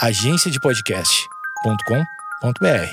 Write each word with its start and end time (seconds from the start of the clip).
agenciadepodcast.com.br. 0.00 2.88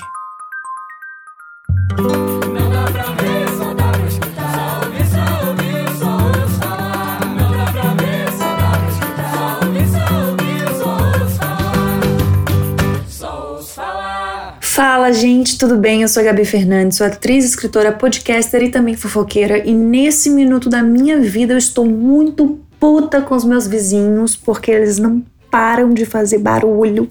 Fala, 14.60 15.12
gente, 15.12 15.56
tudo 15.56 15.78
bem? 15.78 16.02
Eu 16.02 16.08
sou 16.08 16.20
a 16.20 16.26
Gabi 16.26 16.44
Fernandes, 16.44 16.98
sou 16.98 17.06
atriz, 17.06 17.44
escritora, 17.44 17.92
podcaster 17.92 18.64
e 18.64 18.68
também 18.68 18.96
fofoqueira. 18.96 19.64
E 19.64 19.72
nesse 19.72 20.28
minuto 20.28 20.68
da 20.68 20.82
minha 20.82 21.20
vida 21.20 21.54
eu 21.54 21.58
estou 21.58 21.86
muito 21.86 22.60
puta 22.80 23.22
com 23.22 23.36
os 23.36 23.44
meus 23.44 23.68
vizinhos 23.68 24.34
porque 24.34 24.72
eles 24.72 24.98
não 24.98 25.22
param 25.56 25.94
de 25.94 26.04
fazer 26.04 26.36
barulho. 26.36 27.10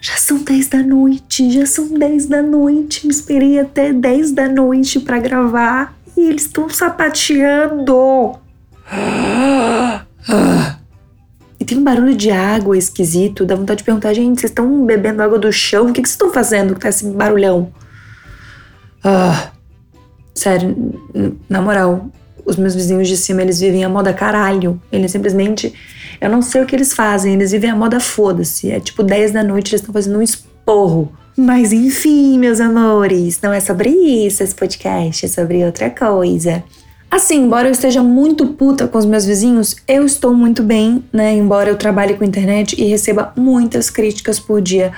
Já 0.00 0.16
são 0.16 0.38
10 0.38 0.68
da 0.68 0.84
noite, 0.84 1.50
já 1.50 1.66
são 1.66 1.98
10 1.98 2.26
da 2.26 2.40
noite. 2.40 3.04
Me 3.04 3.12
esperei 3.12 3.58
até 3.58 3.92
10 3.92 4.30
da 4.30 4.48
noite 4.48 5.00
pra 5.00 5.18
gravar 5.18 5.96
e 6.16 6.28
eles 6.28 6.42
estão 6.42 6.68
sapateando. 6.68 8.38
E 11.58 11.64
tem 11.64 11.76
um 11.76 11.82
barulho 11.82 12.14
de 12.14 12.30
água 12.30 12.78
esquisito. 12.78 13.44
Dá 13.44 13.56
vontade 13.56 13.78
de 13.78 13.84
perguntar, 13.84 14.14
gente, 14.14 14.40
vocês 14.40 14.52
estão 14.52 14.86
bebendo 14.86 15.20
água 15.20 15.36
do 15.36 15.52
chão? 15.52 15.88
O 15.88 15.92
que 15.92 16.00
vocês 16.00 16.10
estão 16.10 16.32
fazendo 16.32 16.72
que 16.72 16.80
tá 16.82 16.88
esse 16.88 17.04
barulhão? 17.08 17.72
Ah, 19.02 19.50
sério, 20.32 21.00
na 21.48 21.60
moral, 21.60 22.08
os 22.44 22.54
meus 22.54 22.76
vizinhos 22.76 23.08
de 23.08 23.16
cima, 23.16 23.42
eles 23.42 23.58
vivem 23.58 23.84
a 23.84 23.88
moda 23.88 24.14
caralho. 24.14 24.80
Eles 24.92 25.10
simplesmente. 25.10 25.74
Eu 26.20 26.30
não 26.30 26.42
sei 26.42 26.62
o 26.62 26.66
que 26.66 26.74
eles 26.74 26.92
fazem, 26.92 27.34
eles 27.34 27.52
vivem 27.52 27.70
a 27.70 27.76
moda 27.76 28.00
foda-se. 28.00 28.70
É 28.70 28.80
tipo 28.80 29.02
10 29.02 29.32
da 29.32 29.42
noite, 29.42 29.70
eles 29.70 29.80
estão 29.80 29.92
fazendo 29.92 30.18
um 30.18 30.22
esporro. 30.22 31.12
Mas 31.36 31.72
enfim, 31.72 32.38
meus 32.38 32.60
amores, 32.60 33.40
não 33.42 33.52
é 33.52 33.60
sobre 33.60 33.90
isso 33.90 34.42
esse 34.42 34.54
podcast, 34.54 35.26
é 35.26 35.28
sobre 35.28 35.64
outra 35.64 35.90
coisa. 35.90 36.64
Assim, 37.10 37.44
embora 37.44 37.68
eu 37.68 37.72
esteja 37.72 38.02
muito 38.02 38.46
puta 38.48 38.88
com 38.88 38.98
os 38.98 39.04
meus 39.04 39.24
vizinhos, 39.24 39.76
eu 39.86 40.04
estou 40.04 40.34
muito 40.34 40.62
bem, 40.62 41.04
né? 41.12 41.34
Embora 41.34 41.70
eu 41.70 41.76
trabalhe 41.76 42.14
com 42.14 42.24
internet 42.24 42.80
e 42.80 42.84
receba 42.84 43.32
muitas 43.36 43.90
críticas 43.90 44.40
por 44.40 44.60
dia. 44.60 44.92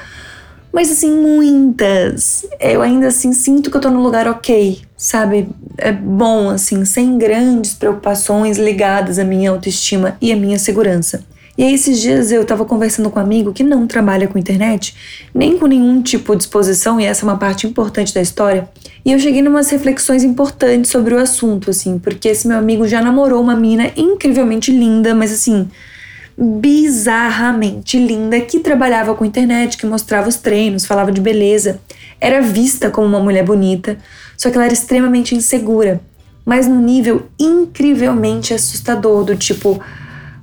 Mas 0.72 0.91
assim, 0.91 1.11
muitas. 1.11 2.47
Eu 2.61 2.83
ainda 2.83 3.08
assim 3.08 3.33
sinto 3.33 3.70
que 3.70 3.77
eu 3.77 3.80
tô 3.80 3.91
no 3.91 4.02
lugar 4.02 4.28
ok, 4.28 4.80
sabe? 4.97 5.48
É 5.77 5.91
bom, 5.91 6.50
assim, 6.50 6.84
sem 6.84 7.16
grandes 7.19 7.74
preocupações 7.74 8.58
ligadas 8.58 9.19
à 9.19 9.24
minha 9.24 9.50
autoestima 9.50 10.16
e 10.20 10.33
à 10.33 10.36
minha 10.36 10.58
segurança. 10.58 11.24
E 11.56 11.64
aí, 11.64 11.74
esses 11.74 12.00
dias 12.00 12.30
eu 12.30 12.44
tava 12.44 12.64
conversando 12.64 13.11
com 13.11 13.19
um 13.19 13.22
amigo 13.22 13.52
que 13.52 13.64
não 13.64 13.84
trabalha 13.84 14.28
com 14.28 14.39
internet, 14.39 14.94
nem 15.34 15.58
com 15.58 15.66
nenhum 15.66 16.00
tipo 16.00 16.36
de 16.36 16.44
exposição, 16.44 17.00
e 17.00 17.05
essa 17.05 17.24
é 17.24 17.28
uma 17.28 17.36
parte 17.36 17.66
importante 17.66 18.14
da 18.14 18.20
história. 18.20 18.69
E 19.05 19.11
eu 19.11 19.19
cheguei 19.19 19.42
numas 19.42 19.69
reflexões 19.69 20.22
importantes 20.22 20.89
sobre 20.89 21.14
o 21.14 21.19
assunto, 21.19 21.70
assim, 21.70 21.98
porque 21.98 22.28
esse 22.28 22.46
meu 22.46 22.56
amigo 22.56 22.86
já 22.86 23.02
namorou 23.02 23.42
uma 23.42 23.56
mina 23.56 23.91
incrivelmente 23.96 24.70
linda, 24.70 25.16
mas 25.16 25.33
assim, 25.33 25.69
bizarramente 26.39 27.98
linda, 27.98 28.41
que 28.41 28.61
trabalhava 28.61 29.12
com 29.14 29.25
internet, 29.25 29.77
que 29.77 29.84
mostrava 29.84 30.28
os 30.28 30.36
treinos, 30.36 30.86
falava 30.86 31.11
de 31.11 31.20
beleza, 31.20 31.80
era 32.20 32.41
vista 32.41 32.91
como 32.91 33.08
uma 33.08 33.19
mulher 33.19 33.45
bonita, 33.45 33.98
só 34.36 34.48
que 34.48 34.56
ela 34.56 34.67
era 34.67 34.72
extremamente 34.72 35.34
insegura, 35.34 36.00
mas 36.45 36.69
num 36.69 36.80
nível 36.80 37.27
incrivelmente 37.39 38.55
assustador, 38.55 39.25
do 39.25 39.34
tipo, 39.34 39.83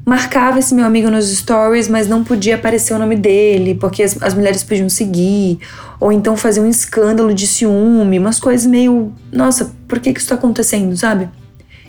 marcava 0.06 0.60
esse 0.60 0.76
meu 0.76 0.86
amigo 0.86 1.10
nos 1.10 1.30
stories, 1.30 1.88
mas 1.88 2.09
não 2.09 2.26
podia 2.26 2.56
aparecer 2.56 2.94
o 2.94 3.00
nome 3.00 3.16
dele, 3.16 3.74
porque 3.74 4.04
as, 4.04 4.22
as 4.22 4.34
mulheres 4.34 4.64
podiam 4.64 4.90
seguir, 4.90 5.59
ou 5.98 6.12
então 6.12 6.36
fazer 6.36 6.59
um 6.59 6.70
escândalo 6.70 7.34
de 7.34 7.48
ciúme, 7.48 8.20
umas 8.20 8.38
coisas 8.38 8.68
meio, 8.68 9.14
nossa, 9.32 9.74
por 9.88 10.00
que 10.00 10.12
que 10.12 10.20
isso 10.20 10.28
tá 10.28 10.36
acontecendo, 10.36 10.96
sabe? 10.98 11.30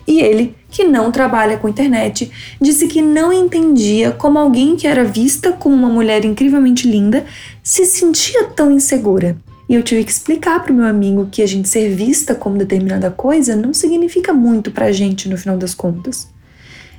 E 0.06 0.20
ele, 0.20 0.54
que 0.70 0.84
não 0.84 1.10
trabalha 1.10 1.56
com 1.56 1.68
internet, 1.68 2.30
disse 2.60 2.86
que 2.86 3.02
não 3.02 3.32
entendia 3.32 4.12
como 4.12 4.38
alguém 4.38 4.76
que 4.76 4.86
era 4.86 5.02
vista 5.02 5.52
como 5.52 5.74
uma 5.74 5.88
mulher 5.88 6.24
incrivelmente 6.24 6.88
linda 6.88 7.24
se 7.62 7.84
sentia 7.84 8.44
tão 8.44 8.70
insegura. 8.70 9.36
E 9.68 9.74
eu 9.74 9.82
tive 9.82 10.04
que 10.04 10.12
explicar 10.12 10.62
pro 10.62 10.72
meu 10.72 10.86
amigo 10.86 11.28
que 11.30 11.42
a 11.42 11.46
gente 11.46 11.68
ser 11.68 11.92
vista 11.92 12.36
como 12.36 12.56
determinada 12.56 13.10
coisa 13.10 13.56
não 13.56 13.74
significa 13.74 14.32
muito 14.32 14.70
pra 14.70 14.92
gente 14.92 15.28
no 15.28 15.36
final 15.36 15.56
das 15.56 15.74
contas. 15.74 16.28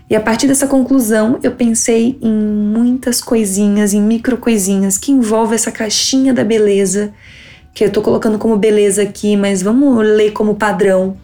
E 0.10 0.16
a 0.16 0.22
partir 0.22 0.48
dessa 0.48 0.68
conclusão, 0.68 1.40
eu 1.44 1.52
pensei 1.52 2.18
em 2.22 2.32
muitas 2.32 3.22
coisinhas, 3.22 3.94
em 3.94 4.02
micro 4.02 4.38
coisinhas 4.38 4.98
que 4.98 5.12
envolvem 5.12 5.56
essa 5.56 5.72
caixinha 5.72 6.34
da 6.34 6.44
beleza, 6.44 7.14
que 7.74 7.84
eu 7.84 7.92
tô 7.92 8.02
colocando 8.02 8.38
como 8.38 8.58
beleza 8.58 9.02
aqui, 9.02 9.36
mas 9.38 9.62
vamos 9.62 9.98
ler 10.06 10.32
como 10.32 10.56
padrão, 10.56 11.18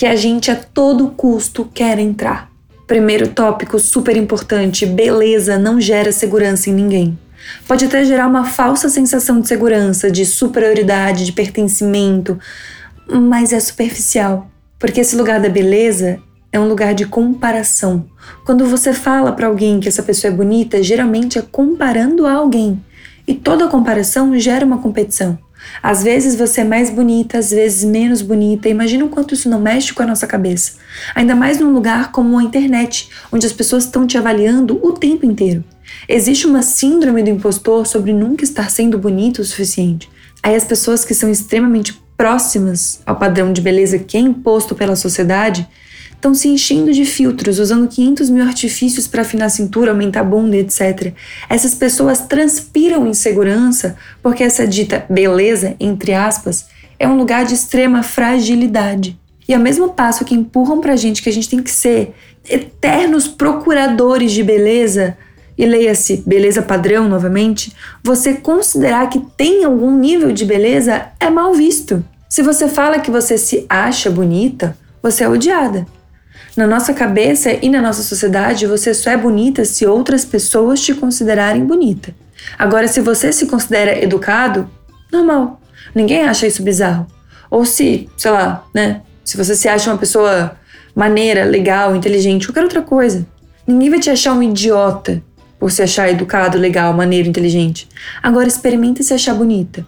que 0.00 0.06
a 0.06 0.16
gente 0.16 0.50
a 0.50 0.56
todo 0.56 1.10
custo 1.10 1.68
quer 1.74 1.98
entrar. 1.98 2.50
Primeiro 2.86 3.28
tópico 3.28 3.78
super 3.78 4.16
importante: 4.16 4.86
beleza 4.86 5.58
não 5.58 5.78
gera 5.78 6.10
segurança 6.10 6.70
em 6.70 6.72
ninguém. 6.72 7.18
Pode 7.68 7.84
até 7.84 8.02
gerar 8.02 8.26
uma 8.26 8.46
falsa 8.46 8.88
sensação 8.88 9.42
de 9.42 9.48
segurança, 9.48 10.10
de 10.10 10.24
superioridade, 10.24 11.26
de 11.26 11.32
pertencimento, 11.32 12.38
mas 13.12 13.52
é 13.52 13.60
superficial. 13.60 14.50
Porque 14.78 15.02
esse 15.02 15.14
lugar 15.14 15.38
da 15.38 15.50
beleza 15.50 16.18
é 16.50 16.58
um 16.58 16.66
lugar 16.66 16.94
de 16.94 17.04
comparação. 17.04 18.06
Quando 18.46 18.64
você 18.64 18.94
fala 18.94 19.32
para 19.32 19.48
alguém 19.48 19.80
que 19.80 19.88
essa 19.88 20.02
pessoa 20.02 20.32
é 20.32 20.34
bonita, 20.34 20.82
geralmente 20.82 21.38
é 21.38 21.42
comparando 21.42 22.26
a 22.26 22.32
alguém. 22.32 22.82
E 23.28 23.34
toda 23.34 23.68
comparação 23.68 24.38
gera 24.38 24.64
uma 24.64 24.78
competição. 24.78 25.38
Às 25.82 26.02
vezes 26.02 26.34
você 26.34 26.60
é 26.60 26.64
mais 26.64 26.90
bonita, 26.90 27.38
às 27.38 27.50
vezes 27.50 27.84
menos 27.84 28.22
bonita. 28.22 28.68
Imagina 28.68 29.04
o 29.04 29.08
quanto 29.08 29.34
isso 29.34 29.48
não 29.48 29.60
mexe 29.60 29.92
com 29.92 30.02
a 30.02 30.06
nossa 30.06 30.26
cabeça. 30.26 30.72
Ainda 31.14 31.34
mais 31.34 31.58
num 31.58 31.72
lugar 31.72 32.12
como 32.12 32.38
a 32.38 32.42
internet, 32.42 33.08
onde 33.32 33.46
as 33.46 33.52
pessoas 33.52 33.84
estão 33.84 34.06
te 34.06 34.18
avaliando 34.18 34.78
o 34.82 34.92
tempo 34.92 35.24
inteiro. 35.26 35.64
Existe 36.08 36.46
uma 36.46 36.62
síndrome 36.62 37.22
do 37.22 37.30
impostor 37.30 37.86
sobre 37.86 38.12
nunca 38.12 38.44
estar 38.44 38.70
sendo 38.70 38.98
bonito 38.98 39.40
o 39.40 39.44
suficiente. 39.44 40.08
Aí 40.42 40.54
as 40.54 40.64
pessoas 40.64 41.04
que 41.04 41.14
são 41.14 41.30
extremamente 41.30 42.00
próximas 42.16 43.00
ao 43.06 43.16
padrão 43.16 43.52
de 43.52 43.60
beleza 43.60 43.98
que 43.98 44.16
é 44.16 44.20
imposto 44.20 44.74
pela 44.74 44.94
sociedade 44.94 45.66
estão 46.20 46.34
se 46.34 46.48
enchendo 46.48 46.92
de 46.92 47.06
filtros, 47.06 47.58
usando 47.58 47.88
500 47.88 48.28
mil 48.28 48.44
artifícios 48.44 49.08
para 49.08 49.22
afinar 49.22 49.46
a 49.46 49.48
cintura, 49.48 49.90
aumentar 49.90 50.20
a 50.20 50.24
bunda, 50.24 50.54
etc. 50.54 51.14
Essas 51.48 51.74
pessoas 51.74 52.20
transpiram 52.20 53.06
insegurança 53.06 53.96
porque 54.22 54.44
essa 54.44 54.66
dita 54.66 55.06
beleza, 55.08 55.74
entre 55.80 56.12
aspas, 56.12 56.66
é 56.98 57.08
um 57.08 57.16
lugar 57.16 57.46
de 57.46 57.54
extrema 57.54 58.02
fragilidade. 58.02 59.18
E 59.48 59.54
ao 59.54 59.60
mesmo 59.60 59.94
passo 59.94 60.24
que 60.24 60.34
empurram 60.34 60.78
pra 60.78 60.94
gente 60.94 61.22
que 61.22 61.30
a 61.30 61.32
gente 61.32 61.48
tem 61.48 61.62
que 61.62 61.70
ser 61.70 62.14
eternos 62.48 63.26
procuradores 63.26 64.30
de 64.30 64.42
beleza, 64.42 65.16
e 65.56 65.66
leia-se 65.66 66.22
beleza 66.26 66.62
padrão 66.62 67.08
novamente, 67.08 67.72
você 68.02 68.34
considerar 68.34 69.08
que 69.08 69.20
tem 69.36 69.64
algum 69.64 69.96
nível 69.96 70.32
de 70.32 70.44
beleza 70.44 71.06
é 71.18 71.28
mal 71.30 71.54
visto. 71.54 72.04
Se 72.28 72.42
você 72.42 72.68
fala 72.68 73.00
que 73.00 73.10
você 73.10 73.36
se 73.36 73.66
acha 73.68 74.10
bonita, 74.10 74.76
você 75.02 75.24
é 75.24 75.28
odiada. 75.28 75.86
Na 76.60 76.66
nossa 76.66 76.92
cabeça 76.92 77.56
e 77.62 77.70
na 77.70 77.80
nossa 77.80 78.02
sociedade, 78.02 78.66
você 78.66 78.92
só 78.92 79.12
é 79.12 79.16
bonita 79.16 79.64
se 79.64 79.86
outras 79.86 80.26
pessoas 80.26 80.78
te 80.78 80.92
considerarem 80.92 81.64
bonita. 81.64 82.14
Agora, 82.58 82.86
se 82.86 83.00
você 83.00 83.32
se 83.32 83.46
considera 83.46 83.98
educado, 84.04 84.68
normal. 85.10 85.58
Ninguém 85.94 86.22
acha 86.24 86.46
isso 86.46 86.62
bizarro. 86.62 87.06
Ou 87.50 87.64
se, 87.64 88.10
sei 88.14 88.30
lá, 88.30 88.62
né? 88.74 89.00
Se 89.24 89.38
você 89.38 89.56
se 89.56 89.70
acha 89.70 89.90
uma 89.90 89.96
pessoa 89.96 90.54
maneira, 90.94 91.44
legal, 91.44 91.96
inteligente, 91.96 92.46
qualquer 92.46 92.64
outra 92.64 92.82
coisa. 92.82 93.26
Ninguém 93.66 93.88
vai 93.88 93.98
te 93.98 94.10
achar 94.10 94.34
um 94.34 94.42
idiota 94.42 95.22
por 95.58 95.72
se 95.72 95.82
achar 95.82 96.10
educado, 96.10 96.58
legal, 96.58 96.92
maneiro, 96.92 97.26
inteligente. 97.26 97.88
Agora 98.22 98.46
experimenta 98.46 99.02
se 99.02 99.14
achar 99.14 99.32
bonita. 99.32 99.86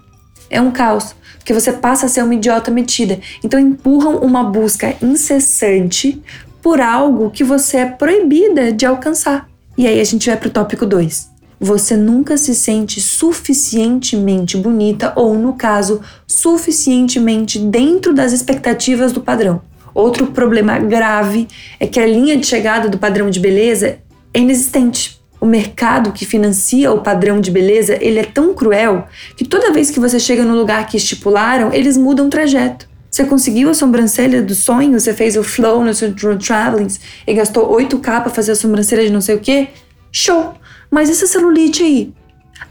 É 0.49 0.58
um 0.58 0.70
caos, 0.70 1.14
porque 1.37 1.52
você 1.52 1.70
passa 1.70 2.06
a 2.06 2.08
ser 2.08 2.23
uma 2.23 2.35
idiota 2.35 2.70
metida. 2.70 3.20
Então 3.44 3.61
empurram 3.61 4.17
uma 4.20 4.43
busca 4.43 4.94
incessante 5.02 6.23
por 6.62 6.81
algo 6.81 7.31
que 7.31 7.43
você 7.43 7.79
é 7.79 7.87
proibida 7.87 8.73
de 8.73 8.87
alcançar. 8.87 9.49
E 9.76 9.87
aí 9.87 10.00
a 10.00 10.05
gente 10.05 10.29
vai 10.29 10.37
pro 10.38 10.49
tópico 10.49 10.87
2. 10.87 11.31
Você 11.59 11.97
nunca 11.97 12.37
se 12.37 12.55
sente 12.55 13.00
suficientemente 13.00 14.56
bonita 14.56 15.12
ou, 15.17 15.35
no 15.35 15.55
caso, 15.55 16.00
suficientemente 16.26 17.59
dentro 17.59 18.14
das 18.14 18.32
expectativas 18.32 19.12
do 19.12 19.20
padrão. 19.20 19.61
Outro 19.94 20.29
problema 20.29 20.79
grave 20.79 21.47
é 21.79 21.87
que 21.87 22.00
a 22.00 22.06
linha 22.06 22.37
de 22.37 22.47
chegada 22.47 22.88
do 22.88 22.99
padrão 22.99 23.29
de 23.29 23.38
beleza 23.38 23.99
é 24.32 24.41
inexistente. 24.41 25.20
O 25.41 25.47
mercado 25.47 26.12
que 26.12 26.25
financia 26.25 26.93
o 26.93 27.00
padrão 27.00 27.41
de 27.41 27.50
beleza, 27.50 27.99
ele 28.00 28.20
é 28.20 28.25
tão 28.25 28.55
cruel 28.55 29.06
que 29.37 29.44
toda 29.44 29.73
vez 29.73 29.91
que 29.91 29.99
você 29.99 30.19
chega 30.19 30.44
no 30.44 30.56
lugar 30.56 30.87
que 30.87 30.97
estipularam, 30.97 31.73
eles 31.73 31.97
mudam 31.97 32.26
o 32.26 32.31
trajeto. 32.31 32.88
Você 33.12 33.25
conseguiu 33.25 33.69
a 33.69 33.75
sobrancelha 33.75 34.41
do 34.41 34.55
sonho, 34.55 34.99
você 34.99 35.12
fez 35.12 35.37
o 35.37 35.43
flow 35.43 35.85
no 35.85 35.93
seu 35.93 36.14
travelings 36.14 36.99
e 37.26 37.35
gastou 37.35 37.70
8k 37.76 38.23
pra 38.23 38.31
fazer 38.31 38.53
a 38.53 38.56
sobrancelha 38.56 39.05
de 39.05 39.12
não 39.12 39.20
sei 39.20 39.35
o 39.35 39.38
quê? 39.38 39.69
Show! 40.11 40.55
Mas 40.91 41.11
essa 41.11 41.26
celulite 41.26 41.82
aí? 41.82 42.14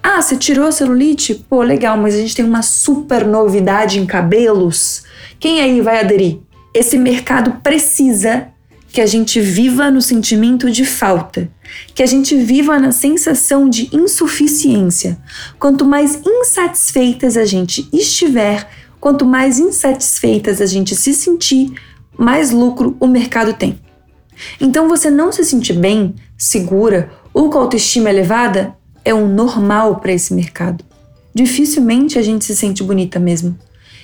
Ah, 0.02 0.20
você 0.20 0.36
tirou 0.36 0.66
a 0.66 0.72
celulite? 0.72 1.36
Pô, 1.48 1.62
legal, 1.62 1.96
mas 1.96 2.16
a 2.16 2.18
gente 2.18 2.36
tem 2.36 2.44
uma 2.44 2.64
super 2.64 3.24
novidade 3.24 4.00
em 4.00 4.06
cabelos. 4.08 5.04
Quem 5.40 5.62
aí 5.62 5.80
vai 5.80 6.00
aderir? 6.00 6.40
Esse 6.74 6.98
mercado 6.98 7.62
precisa 7.62 8.48
que 8.92 9.00
a 9.00 9.06
gente 9.06 9.40
viva 9.40 9.92
no 9.92 10.02
sentimento 10.02 10.72
de 10.72 10.86
falta, 10.86 11.50
que 11.94 12.02
a 12.02 12.06
gente 12.06 12.36
viva 12.36 12.80
na 12.80 12.92
sensação 12.92 13.70
de 13.70 13.96
insuficiência. 13.96 15.20
Quanto 15.60 15.86
mais 15.86 16.20
insatisfeitas 16.26 17.38
a 17.38 17.46
gente 17.46 17.88
estiver, 17.94 18.68
quanto 19.02 19.26
mais 19.26 19.60
insatisfeitas 19.60 20.62
a 20.62 20.66
gente 20.66 20.96
se 20.96 21.14
sentir, 21.14 21.74
mais 22.18 22.52
lucro 22.52 22.96
o 23.00 23.08
mercado 23.08 23.54
tem. 23.54 23.80
Então, 24.60 24.88
você 24.88 25.10
não 25.10 25.32
se 25.32 25.44
sentir 25.44 25.74
bem, 25.74 26.16
segura 26.38 27.12
ou 27.34 27.50
com 27.50 27.58
autoestima 27.58 28.10
elevada 28.10 28.76
é 29.04 29.14
um 29.14 29.28
normal 29.28 30.00
para 30.00 30.14
esse 30.14 30.34
mercado. 30.34 30.86
Dificilmente 31.34 32.20
a 32.20 32.22
gente 32.22 32.46
se 32.46 32.56
sente 32.56 32.84
bonita 32.84 33.20
mesmo. 33.20 33.58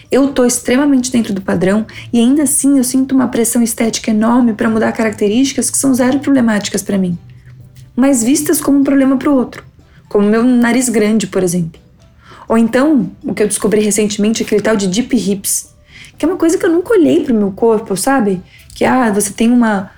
Eu 0.09 0.29
tô 0.29 0.45
extremamente 0.45 1.11
dentro 1.11 1.33
do 1.33 1.41
padrão 1.41 1.85
e 2.11 2.19
ainda 2.19 2.43
assim 2.43 2.77
eu 2.77 2.83
sinto 2.83 3.13
uma 3.13 3.27
pressão 3.27 3.61
estética 3.61 4.09
enorme 4.09 4.53
para 4.53 4.69
mudar 4.69 4.91
características 4.93 5.69
que 5.69 5.77
são 5.77 5.93
zero 5.93 6.19
problemáticas 6.19 6.81
para 6.81 6.97
mim, 6.97 7.17
mas 7.93 8.23
vistas 8.23 8.61
como 8.61 8.79
um 8.79 8.83
problema 8.85 9.17
para 9.17 9.29
o 9.29 9.35
outro, 9.35 9.65
como 10.07 10.29
meu 10.29 10.43
nariz 10.43 10.87
grande, 10.87 11.27
por 11.27 11.43
exemplo. 11.43 11.86
Ou 12.47 12.57
então, 12.57 13.09
o 13.23 13.33
que 13.33 13.43
eu 13.43 13.47
descobri 13.47 13.81
recentemente, 13.81 14.43
aquele 14.43 14.61
tal 14.61 14.75
de 14.75 14.87
deep 14.87 15.15
hips, 15.15 15.69
que 16.17 16.25
é 16.25 16.27
uma 16.27 16.37
coisa 16.37 16.57
que 16.57 16.65
eu 16.65 16.71
nunca 16.71 16.93
olhei 16.93 17.23
pro 17.23 17.33
meu 17.33 17.51
corpo, 17.51 17.95
sabe? 17.97 18.41
Que 18.73 18.85
ah, 18.85 19.11
você 19.11 19.31
tem 19.33 19.51
uma 19.51 19.91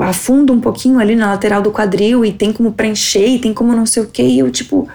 afunda 0.00 0.52
um 0.52 0.60
pouquinho 0.60 0.98
ali 0.98 1.14
na 1.14 1.26
lateral 1.30 1.62
do 1.62 1.70
quadril 1.70 2.24
e 2.24 2.32
tem 2.32 2.52
como 2.52 2.72
preencher, 2.72 3.26
e 3.26 3.38
tem 3.38 3.54
como 3.54 3.72
não 3.72 3.86
sei 3.86 4.02
o 4.02 4.06
que, 4.06 4.22
e 4.22 4.38
eu 4.38 4.50
tipo, 4.50 4.88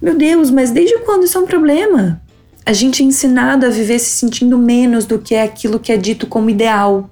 meu 0.00 0.16
Deus, 0.16 0.50
mas 0.50 0.70
desde 0.70 0.98
quando 0.98 1.24
isso 1.24 1.38
é 1.38 1.40
um 1.40 1.46
problema? 1.46 2.20
A 2.64 2.72
gente 2.72 3.02
é 3.02 3.06
ensinado 3.06 3.66
a 3.66 3.70
viver 3.70 3.98
se 3.98 4.10
sentindo 4.10 4.56
menos 4.56 5.04
do 5.04 5.18
que 5.18 5.34
é 5.34 5.42
aquilo 5.42 5.80
que 5.80 5.90
é 5.90 5.96
dito 5.96 6.26
como 6.28 6.48
ideal. 6.48 7.10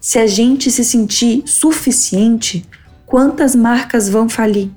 Se 0.00 0.18
a 0.18 0.26
gente 0.26 0.70
se 0.70 0.84
sentir 0.84 1.44
suficiente, 1.46 2.66
quantas 3.06 3.54
marcas 3.54 4.08
vão 4.08 4.28
falir? 4.28 4.68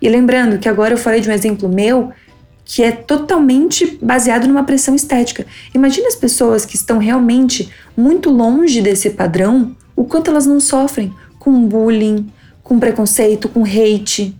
E 0.00 0.08
lembrando 0.08 0.58
que 0.58 0.68
agora 0.68 0.94
eu 0.94 0.98
falei 0.98 1.20
de 1.20 1.28
um 1.28 1.32
exemplo 1.32 1.68
meu 1.68 2.10
que 2.72 2.84
é 2.84 2.92
totalmente 2.92 3.98
baseado 4.00 4.46
numa 4.46 4.62
pressão 4.62 4.94
estética. 4.94 5.44
Imagine 5.74 6.06
as 6.06 6.14
pessoas 6.14 6.64
que 6.64 6.76
estão 6.76 6.98
realmente 6.98 7.68
muito 7.96 8.30
longe 8.30 8.80
desse 8.80 9.10
padrão, 9.10 9.74
o 9.96 10.04
quanto 10.04 10.30
elas 10.30 10.46
não 10.46 10.60
sofrem 10.60 11.12
com 11.36 11.66
bullying, 11.66 12.32
com 12.62 12.78
preconceito, 12.78 13.48
com 13.48 13.64
hate. 13.64 14.38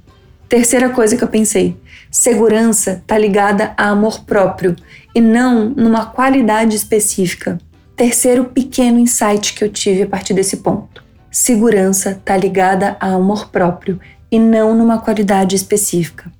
Terceira 0.49 0.91
coisa 0.91 1.17
que 1.17 1.25
eu 1.25 1.29
pensei: 1.29 1.77
segurança 2.09 3.03
está 3.03 3.19
ligada 3.19 3.75
a 3.77 3.88
amor 3.88 4.21
próprio 4.25 4.76
e 5.12 5.21
não 5.21 5.69
numa 5.71 6.06
qualidade 6.06 6.76
específica. 6.76 7.59
Terceiro 7.97 8.44
pequeno 8.44 9.00
insight 9.00 9.55
que 9.55 9.65
eu 9.65 9.69
tive 9.69 10.03
a 10.03 10.06
partir 10.06 10.35
desse 10.35 10.59
ponto: 10.59 11.03
segurança 11.33 12.12
está 12.12 12.37
ligada 12.37 12.97
a 13.00 13.09
amor 13.09 13.49
próprio 13.49 13.99
e 14.31 14.38
não 14.38 14.73
numa 14.73 15.00
qualidade 15.00 15.56
específica. 15.56 16.31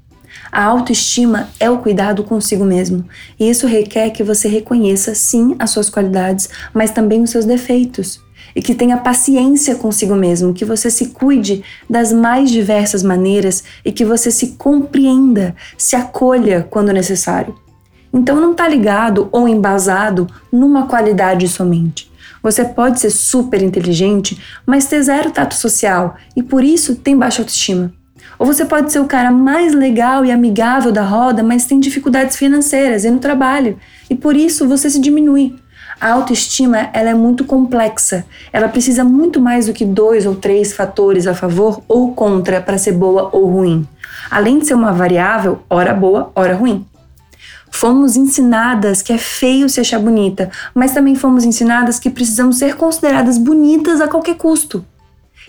A 0.51 0.65
autoestima 0.65 1.49
é 1.59 1.71
o 1.71 1.79
cuidado 1.79 2.25
consigo 2.25 2.65
mesmo, 2.65 3.05
e 3.39 3.49
isso 3.49 3.67
requer 3.67 4.11
que 4.11 4.23
você 4.23 4.49
reconheça 4.49 5.15
sim 5.15 5.55
as 5.59 5.71
suas 5.71 5.89
qualidades, 5.89 6.49
mas 6.73 6.91
também 6.91 7.23
os 7.23 7.31
seus 7.31 7.45
defeitos 7.45 8.21
e 8.55 8.61
que 8.61 8.75
tenha 8.75 8.97
paciência 8.97 9.75
consigo 9.75 10.15
mesmo, 10.15 10.53
que 10.53 10.65
você 10.65 10.91
se 10.91 11.09
cuide 11.09 11.63
das 11.89 12.13
mais 12.13 12.51
diversas 12.51 13.03
maneiras 13.03 13.65
e 13.85 13.93
que 13.93 14.05
você 14.05 14.31
se 14.31 14.49
compreenda, 14.59 15.55
se 15.77 15.97
acolha 15.97 16.67
quando 16.69 16.93
necessário. 16.93 17.55
Então 18.13 18.41
não 18.41 18.53
está 18.53 18.67
ligado 18.67 19.29
ou 19.31 19.49
embasado 19.49 20.27
numa 20.51 20.87
qualidade 20.87 21.47
somente. 21.47 22.11
Você 22.43 22.65
pode 22.65 22.99
ser 22.99 23.11
super 23.11 23.63
inteligente, 23.63 24.41
mas 24.67 24.87
ter 24.87 25.03
zero 25.03 25.31
tato 25.31 25.55
social 25.55 26.17
e 26.35 26.43
por 26.43 26.65
isso 26.65 26.97
tem 26.97 27.17
baixa 27.17 27.43
autoestima. 27.43 27.93
Ou 28.39 28.47
você 28.47 28.65
pode 28.65 28.91
ser 28.91 29.01
o 29.01 29.07
cara 29.07 29.31
mais 29.31 29.75
legal 29.75 30.25
e 30.25 30.31
amigável 30.31 30.91
da 30.91 31.03
roda, 31.03 31.43
mas 31.43 31.67
tem 31.67 31.79
dificuldades 31.79 32.37
financeiras 32.37 33.05
e 33.05 33.11
no 33.11 33.19
trabalho, 33.19 33.79
e 34.09 34.15
por 34.15 34.37
isso 34.37 34.67
você 34.67 34.89
se 34.89 35.01
diminui. 35.01 35.55
A 36.01 36.13
autoestima 36.13 36.89
ela 36.95 37.11
é 37.11 37.15
muito 37.15 37.45
complexa. 37.45 38.25
Ela 38.51 38.69
precisa 38.69 39.05
muito 39.05 39.39
mais 39.39 39.67
do 39.67 39.75
que 39.75 39.85
dois 39.85 40.25
ou 40.25 40.35
três 40.35 40.73
fatores 40.73 41.27
a 41.27 41.35
favor 41.35 41.83
ou 41.87 42.15
contra 42.15 42.59
para 42.61 42.79
ser 42.79 42.93
boa 42.93 43.29
ou 43.33 43.47
ruim. 43.47 43.87
Além 44.31 44.59
de 44.59 44.67
ser 44.67 44.75
uma 44.75 44.93
variável, 44.93 45.63
hora 45.69 45.93
boa, 45.93 46.33
hora 46.35 46.55
ruim. 46.55 46.87
Fomos 47.71 48.17
ensinadas 48.17 49.03
que 49.03 49.13
é 49.13 49.19
feio 49.19 49.69
se 49.69 49.81
achar 49.81 50.01
bonita, 50.01 50.51
mas 50.75 50.93
também 50.93 51.15
fomos 51.15 51.45
ensinadas 51.45 51.99
que 51.99 52.09
precisamos 52.09 52.59
ser 52.59 52.77
consideradas 52.77 53.37
bonitas 53.37 54.01
a 54.01 54.09
qualquer 54.09 54.37
custo. 54.37 54.85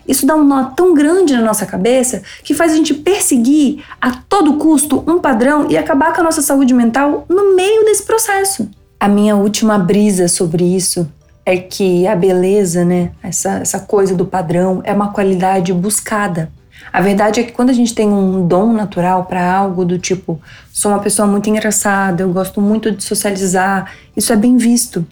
Isso 0.07 0.25
dá 0.25 0.35
um 0.35 0.43
nó 0.43 0.65
tão 0.65 0.93
grande 0.93 1.33
na 1.33 1.41
nossa 1.41 1.65
cabeça 1.65 2.21
que 2.43 2.53
faz 2.53 2.71
a 2.71 2.75
gente 2.75 2.93
perseguir 2.93 3.83
a 3.99 4.11
todo 4.11 4.57
custo 4.57 5.03
um 5.07 5.19
padrão 5.19 5.67
e 5.69 5.77
acabar 5.77 6.13
com 6.13 6.21
a 6.21 6.23
nossa 6.23 6.41
saúde 6.41 6.73
mental 6.73 7.25
no 7.29 7.55
meio 7.55 7.85
desse 7.85 8.03
processo. 8.03 8.69
A 8.99 9.07
minha 9.07 9.35
última 9.35 9.79
brisa 9.79 10.27
sobre 10.27 10.63
isso 10.63 11.09
é 11.45 11.57
que 11.57 12.05
a 12.07 12.15
beleza, 12.15 12.85
né, 12.85 13.11
essa, 13.23 13.53
essa 13.59 13.79
coisa 13.79 14.15
do 14.15 14.25
padrão, 14.25 14.81
é 14.83 14.93
uma 14.93 15.11
qualidade 15.11 15.73
buscada. 15.73 16.51
A 16.91 17.01
verdade 17.01 17.39
é 17.39 17.43
que 17.43 17.51
quando 17.51 17.69
a 17.69 17.73
gente 17.73 17.93
tem 17.93 18.07
um 18.07 18.45
dom 18.45 18.73
natural 18.73 19.25
para 19.25 19.53
algo 19.53 19.85
do 19.85 19.97
tipo, 19.97 20.39
sou 20.71 20.91
uma 20.91 20.99
pessoa 20.99 21.27
muito 21.27 21.49
engraçada, 21.49 22.23
eu 22.23 22.31
gosto 22.31 22.59
muito 22.59 22.91
de 22.91 23.03
socializar, 23.03 23.91
isso 24.15 24.33
é 24.33 24.35
bem 24.35 24.57
visto. 24.57 25.05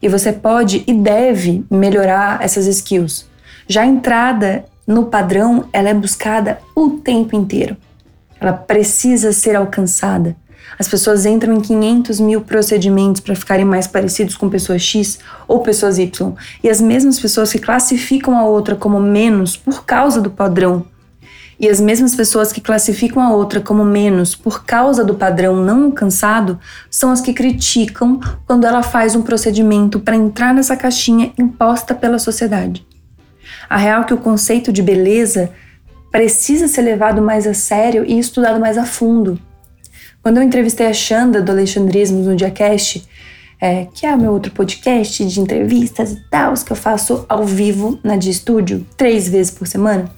E 0.00 0.08
você 0.08 0.32
pode 0.32 0.82
e 0.86 0.92
deve 0.92 1.64
melhorar 1.70 2.42
essas 2.42 2.66
skills. 2.66 3.26
Já 3.72 3.84
a 3.84 3.86
entrada 3.86 4.66
no 4.86 5.06
padrão, 5.06 5.64
ela 5.72 5.88
é 5.88 5.94
buscada 5.94 6.58
o 6.76 6.90
tempo 6.90 7.34
inteiro. 7.34 7.74
Ela 8.38 8.52
precisa 8.52 9.32
ser 9.32 9.56
alcançada. 9.56 10.36
As 10.78 10.88
pessoas 10.88 11.24
entram 11.24 11.54
em 11.54 11.60
500 11.62 12.20
mil 12.20 12.42
procedimentos 12.42 13.22
para 13.22 13.34
ficarem 13.34 13.64
mais 13.64 13.86
parecidos 13.86 14.36
com 14.36 14.50
pessoas 14.50 14.82
X 14.82 15.20
ou 15.48 15.60
pessoas 15.60 15.96
Y. 15.96 16.34
E 16.62 16.68
as 16.68 16.82
mesmas 16.82 17.18
pessoas 17.18 17.50
que 17.50 17.58
classificam 17.58 18.36
a 18.36 18.44
outra 18.44 18.76
como 18.76 19.00
menos 19.00 19.56
por 19.56 19.86
causa 19.86 20.20
do 20.20 20.30
padrão. 20.30 20.84
E 21.58 21.66
as 21.66 21.80
mesmas 21.80 22.14
pessoas 22.14 22.52
que 22.52 22.60
classificam 22.60 23.22
a 23.22 23.32
outra 23.32 23.58
como 23.58 23.86
menos 23.86 24.34
por 24.34 24.66
causa 24.66 25.02
do 25.02 25.14
padrão 25.14 25.56
não 25.56 25.84
alcançado 25.84 26.60
são 26.90 27.10
as 27.10 27.22
que 27.22 27.32
criticam 27.32 28.20
quando 28.46 28.66
ela 28.66 28.82
faz 28.82 29.16
um 29.16 29.22
procedimento 29.22 29.98
para 29.98 30.14
entrar 30.14 30.52
nessa 30.52 30.76
caixinha 30.76 31.32
imposta 31.38 31.94
pela 31.94 32.18
sociedade. 32.18 32.91
A 33.68 33.76
real 33.76 34.02
é 34.02 34.04
que 34.04 34.14
o 34.14 34.18
conceito 34.18 34.72
de 34.72 34.82
beleza 34.82 35.50
precisa 36.10 36.68
ser 36.68 36.82
levado 36.82 37.22
mais 37.22 37.46
a 37.46 37.54
sério 37.54 38.04
e 38.06 38.18
estudado 38.18 38.60
mais 38.60 38.76
a 38.76 38.84
fundo. 38.84 39.38
Quando 40.22 40.36
eu 40.36 40.42
entrevistei 40.42 40.86
a 40.86 40.92
Xanda 40.92 41.42
do 41.42 41.50
Alexandrismo 41.50 42.22
no 42.22 42.36
Diacast, 42.36 43.08
é, 43.60 43.86
que 43.94 44.04
é 44.04 44.14
o 44.14 44.18
meu 44.18 44.32
outro 44.32 44.52
podcast 44.52 45.24
de 45.24 45.40
entrevistas 45.40 46.12
e 46.12 46.22
tal, 46.30 46.52
que 46.54 46.72
eu 46.72 46.76
faço 46.76 47.24
ao 47.28 47.44
vivo 47.44 47.98
na 48.04 48.16
de 48.16 48.30
estúdio, 48.30 48.86
três 48.96 49.28
vezes 49.28 49.50
por 49.50 49.66
semana, 49.66 50.10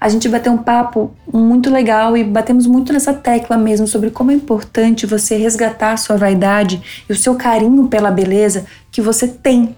a 0.00 0.08
gente 0.08 0.28
bateu 0.30 0.52
um 0.52 0.58
papo 0.58 1.14
muito 1.30 1.70
legal 1.70 2.16
e 2.16 2.24
batemos 2.24 2.66
muito 2.66 2.90
nessa 2.90 3.12
tecla 3.12 3.58
mesmo 3.58 3.86
sobre 3.86 4.10
como 4.10 4.30
é 4.30 4.34
importante 4.34 5.04
você 5.04 5.36
resgatar 5.36 5.92
a 5.92 5.96
sua 5.98 6.16
vaidade 6.16 7.04
e 7.08 7.12
o 7.12 7.16
seu 7.16 7.34
carinho 7.34 7.86
pela 7.86 8.10
beleza 8.10 8.64
que 8.90 9.02
você 9.02 9.28
tem. 9.28 9.76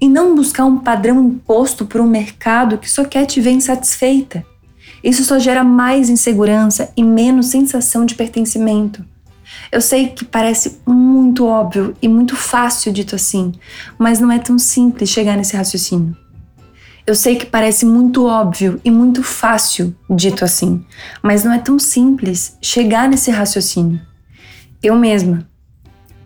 E 0.00 0.08
não 0.08 0.34
buscar 0.34 0.64
um 0.64 0.78
padrão 0.78 1.20
imposto 1.20 1.84
por 1.84 2.00
um 2.00 2.06
mercado 2.06 2.78
que 2.78 2.90
só 2.90 3.04
quer 3.04 3.26
te 3.26 3.40
ver 3.40 3.50
insatisfeita. 3.50 4.44
Isso 5.02 5.24
só 5.24 5.38
gera 5.38 5.64
mais 5.64 6.08
insegurança 6.08 6.92
e 6.96 7.02
menos 7.02 7.46
sensação 7.46 8.04
de 8.04 8.14
pertencimento. 8.14 9.04
Eu 9.70 9.80
sei 9.80 10.08
que 10.08 10.24
parece 10.24 10.78
muito 10.86 11.46
óbvio 11.46 11.94
e 12.00 12.08
muito 12.08 12.36
fácil 12.36 12.92
dito 12.92 13.14
assim, 13.14 13.52
mas 13.98 14.20
não 14.20 14.30
é 14.30 14.38
tão 14.38 14.58
simples 14.58 15.10
chegar 15.10 15.36
nesse 15.36 15.56
raciocínio. 15.56 16.16
Eu 17.06 17.14
sei 17.14 17.36
que 17.36 17.46
parece 17.46 17.86
muito 17.86 18.26
óbvio 18.26 18.80
e 18.84 18.90
muito 18.90 19.22
fácil 19.22 19.96
dito 20.10 20.44
assim, 20.44 20.84
mas 21.22 21.42
não 21.42 21.52
é 21.52 21.58
tão 21.58 21.78
simples 21.78 22.56
chegar 22.60 23.08
nesse 23.08 23.30
raciocínio. 23.30 24.00
Eu 24.82 24.94
mesma, 24.94 25.48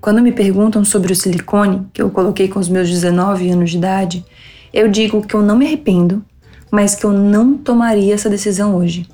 quando 0.03 0.21
me 0.21 0.33
perguntam 0.33 0.85
sobre 0.85 1.15
o 1.15 1.17
silicone 1.17 1.87
que 1.95 2.03
eu 2.03 2.11
coloquei 2.11 2.49
com 2.49 2.61
os 2.61 2.69
meus 2.69 2.91
19 2.91 3.49
anos 3.49 3.71
de 3.71 3.79
idade, 3.79 4.25
eu 4.75 4.87
digo 4.89 5.27
que 5.27 5.35
eu 5.35 5.41
não 5.41 5.57
me 5.57 5.65
arrependo 5.65 6.23
mas 6.73 6.95
que 6.95 7.05
eu 7.05 7.13
não 7.13 7.59
tomaria 7.59 8.15
essa 8.15 8.31
decisão 8.31 8.75
hoje. 8.75 9.07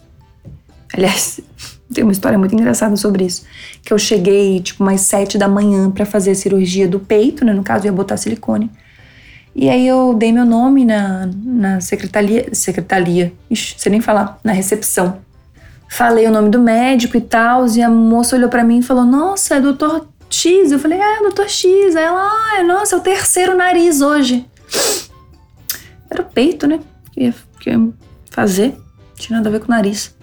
Aliás, 0.95 1.40
tem 1.92 2.04
uma 2.04 2.12
história 2.12 2.38
muito 2.38 2.54
engraçada 2.54 2.95
sobre 2.95 3.25
isso. 3.25 3.45
Que 3.83 3.92
eu 3.92 3.99
cheguei, 3.99 4.61
tipo, 4.61 4.85
mais 4.85 5.00
sete 5.00 5.37
da 5.37 5.49
manhã 5.49 5.90
para 5.90 6.07
fazer 6.07 6.30
a 6.30 6.35
cirurgia 6.37 6.87
do 6.87 7.00
peito, 7.00 7.45
né? 7.45 7.52
No 7.52 7.64
caso, 7.64 7.85
ia 7.85 7.92
botar 7.92 8.16
silicone. 8.16 8.71
E 9.57 9.68
aí 9.68 9.88
eu 9.88 10.14
dei 10.14 10.30
meu 10.30 10.47
nome 10.47 10.85
na, 10.85 11.28
na 11.35 11.80
secretaria. 11.80 12.47
Secretaria. 12.54 13.33
Ixi, 13.50 13.90
nem 13.90 14.00
falar. 14.00 14.38
Na 14.45 14.52
recepção 14.52 15.18
falei 15.90 16.26
o 16.26 16.30
nome 16.30 16.50
do 16.50 16.61
médico 16.61 17.16
e 17.16 17.21
tal, 17.21 17.66
e 17.66 17.80
a 17.80 17.88
moça 17.88 18.37
olhou 18.37 18.50
pra 18.50 18.62
mim 18.62 18.80
e 18.80 18.83
falou: 18.83 19.04
Nossa, 19.04 19.54
é 19.54 19.61
doutor 19.61 20.07
X. 20.30 20.73
Eu 20.73 20.78
falei: 20.78 20.99
É, 20.99 21.23
doutor 21.23 21.49
X. 21.49 21.97
Aí 21.97 22.04
ela, 22.04 22.20
ah, 22.20 22.62
nossa, 22.64 22.97
é 22.97 22.99
o 22.99 23.02
terceiro 23.02 23.56
nariz 23.56 24.00
hoje. 24.00 24.47
Era 26.11 26.23
o 26.23 26.25
peito, 26.25 26.66
né? 26.66 26.80
Que 27.12 27.25
ia, 27.25 27.35
que 27.61 27.70
ia 27.70 27.88
fazer. 28.30 28.76
Tinha 29.16 29.37
nada 29.37 29.49
a 29.49 29.52
ver 29.52 29.61
com 29.61 29.66
o 29.66 29.75
nariz. 29.75 30.14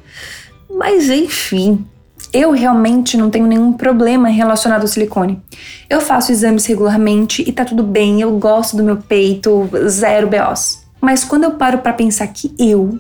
Mas 0.70 1.10
enfim, 1.10 1.86
eu 2.34 2.52
realmente 2.52 3.16
não 3.18 3.30
tenho 3.30 3.48
nenhum 3.48 3.74
problema 3.74 4.28
relacionado 4.28 4.82
ao 4.82 4.88
silicone. 4.88 5.42
Eu 5.90 6.02
faço 6.02 6.32
exames 6.32 6.66
regularmente 6.66 7.44
e 7.48 7.52
tá 7.52 7.64
tudo 7.64 7.84
bem, 7.84 8.22
eu 8.22 8.38
gosto 8.38 8.76
do 8.76 8.84
meu 8.84 8.98
peito, 8.98 9.70
zero 9.88 10.28
BOs. 10.28 10.86
Mas 11.00 11.24
quando 11.24 11.44
eu 11.44 11.52
paro 11.52 11.78
para 11.80 11.94
pensar 11.94 12.28
que 12.28 12.54
eu, 12.60 13.00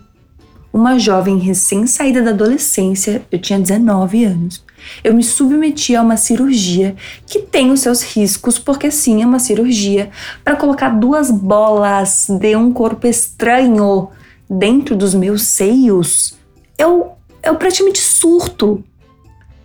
uma 0.71 1.00
jovem 1.00 1.38
recém-saída 1.38 2.21
da 2.21 2.31
adolescência, 2.31 3.24
eu 3.31 3.39
tinha 3.39 3.59
19 3.59 4.24
anos, 4.25 4.63
eu 5.04 5.13
me 5.13 5.24
submeti 5.24 5.96
a 5.96 6.01
uma 6.01 6.18
cirurgia 6.18 6.96
que 7.25 7.39
tem 7.39 7.72
os 7.72 7.82
seus 7.82 8.01
riscos, 8.01 8.60
porque 8.60 8.89
sim, 8.92 9.22
é 9.22 9.25
uma 9.25 9.39
cirurgia, 9.39 10.10
para 10.44 10.56
colocar 10.56 10.89
duas 10.89 11.32
bolas 11.32 12.27
de 12.30 12.56
um 12.56 12.72
corpo 12.72 13.08
estranho 13.08 14.10
dentro 14.50 14.96
dos 14.96 15.13
meus 15.13 15.44
seios. 15.44 16.38
Eu, 16.77 17.12
eu 17.44 17.56
praticamente 17.56 18.00
surto. 18.00 18.84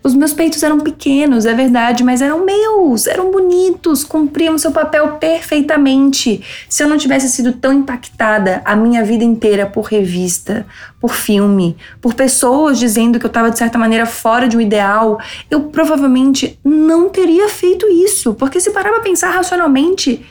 Os 0.02 0.14
meus 0.14 0.33
peitos 0.33 0.62
eram 0.62 0.80
pequenos, 0.80 1.45
é 1.45 1.52
verdade, 1.52 2.02
mas 2.02 2.23
eram 2.23 2.45
meus, 2.45 3.07
eram 3.07 3.30
bonitos, 3.30 4.02
cumpriam 4.02 4.57
seu 4.57 4.73
papel 4.73 5.16
perfeitamente. 5.19 6.42
Se 6.71 6.83
eu 6.83 6.88
não 6.88 6.97
tivesse 6.97 7.28
sido 7.28 7.52
tão 7.52 7.71
impactada 7.71 8.62
a 8.64 8.75
minha 8.75 9.04
vida 9.04 9.25
inteira 9.25 9.66
por 9.66 9.85
revista, 9.85 10.66
por 10.99 11.14
filme, 11.14 11.76
por 12.00 12.14
pessoas 12.14 12.78
dizendo 12.78 13.19
que 13.19 13.26
eu 13.26 13.28
estava 13.28 13.50
de 13.50 13.59
certa 13.59 13.76
maneira 13.76 14.07
fora 14.07 14.49
de 14.49 14.57
um 14.57 14.61
ideal, 14.61 15.21
eu 15.50 15.64
provavelmente 15.64 16.59
não 16.64 17.11
teria 17.11 17.49
feito 17.50 17.87
isso, 17.87 18.33
porque 18.33 18.59
se 18.59 18.71
parar 18.71 18.90
pra 18.90 19.00
pensar 19.00 19.30
racionalmente, 19.30 20.25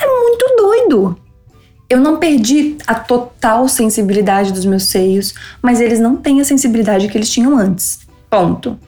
é 0.00 0.06
muito 0.06 0.56
doido. 0.56 1.16
Eu 1.88 2.00
não 2.00 2.16
perdi 2.16 2.76
a 2.86 2.94
total 2.94 3.68
sensibilidade 3.68 4.52
dos 4.52 4.64
meus 4.64 4.84
seios, 4.84 5.34
mas 5.60 5.80
eles 5.80 6.00
não 6.00 6.16
têm 6.16 6.40
a 6.40 6.44
sensibilidade 6.44 7.06
que 7.06 7.16
eles 7.16 7.30
tinham 7.30 7.56
antes. 7.56 8.00
Ponto. 8.28 8.78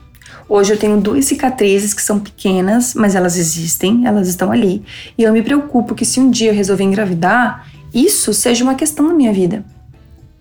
Hoje 0.49 0.73
eu 0.73 0.79
tenho 0.79 1.01
duas 1.01 1.25
cicatrizes 1.25 1.95
que 1.95 2.03
são 2.03 2.21
pequenas, 2.21 2.95
mas 2.95 3.15
elas 3.15 3.37
existem, 3.37 4.07
elas 4.07 4.29
estão 4.29 4.53
ali. 4.53 4.85
E 5.17 5.23
eu 5.23 5.33
me 5.33 5.43
preocupo 5.43 5.95
que 5.95 6.05
se 6.05 6.21
um 6.21 6.31
dia 6.31 6.51
eu 6.51 6.55
resolver 6.55 6.85
engravidar, 6.85 7.67
isso 7.93 8.35
seja 8.35 8.63
uma 8.63 8.75
questão 8.75 9.09
na 9.09 9.15
minha 9.15 9.33
vida. 9.33 9.65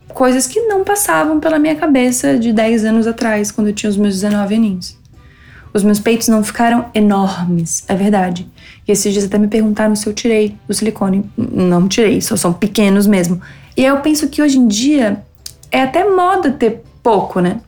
Coisas 0.10 0.46
que 0.46 0.60
não 0.62 0.84
passavam 0.84 1.40
pela 1.40 1.58
minha 1.58 1.76
cabeça 1.76 2.38
de 2.38 2.52
10 2.52 2.86
anos 2.86 3.08
atrás, 3.08 3.52
quando 3.52 3.68
eu 3.68 3.74
tinha 3.74 3.90
os 3.90 3.98
meus 3.98 4.16
19 4.16 4.56
aninhos. 4.56 4.98
Os 5.74 5.84
meus 5.84 6.00
peitos 6.00 6.28
não 6.28 6.44
ficaram 6.44 6.86
enormes, 6.94 7.84
é 7.88 7.96
verdade. 7.96 8.48
E 8.88 8.92
esses 8.92 9.12
dias 9.12 9.26
até 9.26 9.40
me 9.40 9.48
perguntaram 9.48 9.96
se 9.96 10.06
eu 10.06 10.14
tirei 10.14 10.56
o 10.68 10.74
silicone. 10.74 11.26
Não 11.36 11.88
tirei, 11.88 12.22
só 12.22 12.36
são 12.36 12.54
pequenos 12.54 13.08
mesmo. 13.08 13.42
E 13.76 13.84
eu 13.84 13.98
penso 14.02 14.28
que 14.28 14.42
hoje 14.42 14.60
em 14.60 14.68
dia 14.68 15.24
é 15.72 15.82
até 15.82 16.08
moda 16.08 16.52
ter 16.52 16.84
pouco, 17.02 17.40
né? 17.40 17.60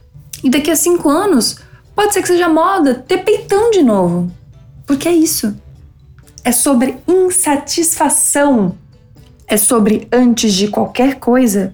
E 0.44 0.50
daqui 0.50 0.70
a 0.70 0.75
cinco 0.75 1.10
anos 1.10 1.58
Pode 1.96 2.14
ser 2.14 2.22
que 2.22 2.28
seja 2.28 2.50
moda 2.50 2.94
ter 2.94 3.20
peitão 3.20 3.72
de 3.72 3.82
novo. 3.82 4.30
Porque 4.86 5.08
é 5.08 5.14
isso. 5.14 5.56
É 6.44 6.52
sobre 6.52 6.98
insatisfação. 7.08 8.75
É 9.48 9.58
sobre, 9.58 10.08
antes 10.12 10.54
de 10.54 10.68
qualquer 10.68 11.16
coisa, 11.16 11.74